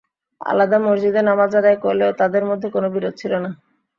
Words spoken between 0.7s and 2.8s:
মসজিদে নামাজ আদায় করলেও তাঁদের মধ্যে